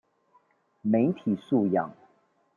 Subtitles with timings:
[0.81, 1.91] 媒體素養